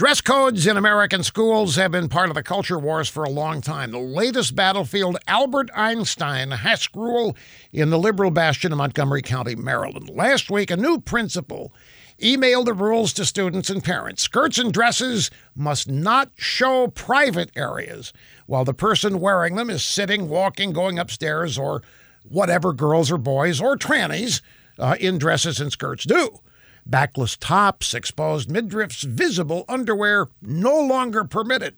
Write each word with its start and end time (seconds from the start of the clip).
Dress 0.00 0.22
codes 0.22 0.66
in 0.66 0.78
American 0.78 1.22
schools 1.22 1.76
have 1.76 1.92
been 1.92 2.08
part 2.08 2.30
of 2.30 2.34
the 2.34 2.42
culture 2.42 2.78
wars 2.78 3.06
for 3.06 3.22
a 3.22 3.28
long 3.28 3.60
time. 3.60 3.90
The 3.90 3.98
latest 3.98 4.56
battlefield, 4.56 5.18
Albert 5.28 5.68
Einstein 5.74 6.52
High 6.52 6.76
School 6.76 7.36
in 7.70 7.90
the 7.90 7.98
liberal 7.98 8.30
bastion 8.30 8.72
of 8.72 8.78
Montgomery 8.78 9.20
County, 9.20 9.54
Maryland. 9.54 10.08
Last 10.08 10.50
week, 10.50 10.70
a 10.70 10.76
new 10.78 11.00
principal 11.00 11.74
emailed 12.18 12.64
the 12.64 12.72
rules 12.72 13.12
to 13.12 13.26
students 13.26 13.68
and 13.68 13.84
parents. 13.84 14.22
Skirts 14.22 14.56
and 14.56 14.72
dresses 14.72 15.30
must 15.54 15.86
not 15.86 16.30
show 16.34 16.88
private 16.88 17.50
areas 17.54 18.14
while 18.46 18.64
the 18.64 18.72
person 18.72 19.20
wearing 19.20 19.56
them 19.56 19.68
is 19.68 19.84
sitting, 19.84 20.30
walking, 20.30 20.72
going 20.72 20.98
upstairs, 20.98 21.58
or 21.58 21.82
whatever 22.26 22.72
girls 22.72 23.10
or 23.10 23.18
boys 23.18 23.60
or 23.60 23.76
trannies 23.76 24.40
uh, 24.78 24.96
in 24.98 25.18
dresses 25.18 25.60
and 25.60 25.70
skirts 25.70 26.04
do. 26.04 26.40
Backless 26.86 27.36
tops, 27.36 27.94
exposed 27.94 28.48
midriffs, 28.48 29.02
visible 29.02 29.64
underwear 29.68 30.28
no 30.42 30.78
longer 30.80 31.24
permitted. 31.24 31.74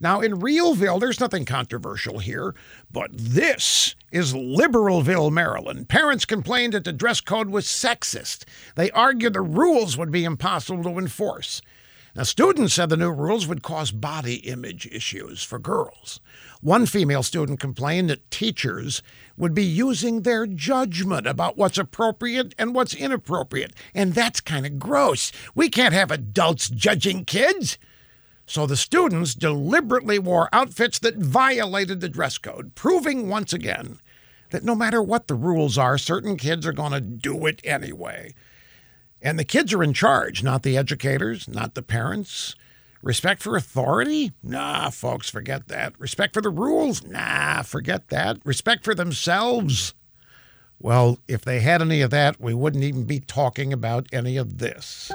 Now, 0.00 0.20
in 0.20 0.38
Realville, 0.40 1.00
there's 1.00 1.18
nothing 1.18 1.44
controversial 1.44 2.20
here, 2.20 2.54
but 2.90 3.10
this 3.12 3.96
is 4.12 4.32
Liberalville, 4.32 5.32
Maryland. 5.32 5.88
Parents 5.88 6.24
complained 6.24 6.74
that 6.74 6.84
the 6.84 6.92
dress 6.92 7.20
code 7.20 7.50
was 7.50 7.66
sexist. 7.66 8.44
They 8.76 8.92
argued 8.92 9.32
the 9.32 9.40
rules 9.40 9.98
would 9.98 10.12
be 10.12 10.24
impossible 10.24 10.84
to 10.84 10.98
enforce. 10.98 11.60
Now, 12.16 12.22
students 12.24 12.74
said 12.74 12.88
the 12.88 12.96
new 12.96 13.10
rules 13.10 13.46
would 13.46 13.62
cause 13.62 13.90
body 13.90 14.36
image 14.36 14.86
issues 14.86 15.42
for 15.42 15.58
girls. 15.58 16.20
One 16.60 16.86
female 16.86 17.22
student 17.22 17.60
complained 17.60 18.10
that 18.10 18.30
teachers 18.30 19.02
would 19.36 19.54
be 19.54 19.64
using 19.64 20.22
their 20.22 20.46
judgment 20.46 21.26
about 21.26 21.56
what's 21.56 21.78
appropriate 21.78 22.54
and 22.58 22.74
what's 22.74 22.94
inappropriate, 22.94 23.72
and 23.94 24.14
that's 24.14 24.40
kind 24.40 24.66
of 24.66 24.78
gross. 24.78 25.30
We 25.54 25.68
can't 25.68 25.94
have 25.94 26.10
adults 26.10 26.68
judging 26.68 27.24
kids. 27.24 27.78
So 28.46 28.66
the 28.66 28.76
students 28.76 29.34
deliberately 29.34 30.18
wore 30.18 30.48
outfits 30.52 30.98
that 31.00 31.18
violated 31.18 32.00
the 32.00 32.08
dress 32.08 32.38
code, 32.38 32.74
proving 32.74 33.28
once 33.28 33.52
again 33.52 34.00
that 34.50 34.64
no 34.64 34.74
matter 34.74 35.02
what 35.02 35.26
the 35.26 35.34
rules 35.34 35.76
are, 35.76 35.98
certain 35.98 36.36
kids 36.36 36.66
are 36.66 36.72
going 36.72 36.92
to 36.92 37.00
do 37.00 37.46
it 37.46 37.60
anyway. 37.62 38.34
And 39.20 39.38
the 39.38 39.44
kids 39.44 39.72
are 39.72 39.82
in 39.82 39.92
charge, 39.92 40.42
not 40.42 40.62
the 40.62 40.76
educators, 40.76 41.48
not 41.48 41.74
the 41.74 41.82
parents. 41.82 42.54
Respect 43.02 43.42
for 43.42 43.56
authority? 43.56 44.32
Nah, 44.42 44.90
folks, 44.90 45.30
forget 45.30 45.68
that. 45.68 45.94
Respect 45.98 46.34
for 46.34 46.40
the 46.42 46.50
rules? 46.50 47.04
Nah, 47.04 47.62
forget 47.62 48.08
that. 48.08 48.38
Respect 48.44 48.84
for 48.84 48.94
themselves? 48.94 49.94
Well, 50.80 51.18
if 51.26 51.44
they 51.44 51.60
had 51.60 51.82
any 51.82 52.00
of 52.02 52.10
that, 52.10 52.40
we 52.40 52.54
wouldn't 52.54 52.84
even 52.84 53.04
be 53.04 53.20
talking 53.20 53.72
about 53.72 54.06
any 54.12 54.36
of 54.36 54.58
this. 54.58 55.10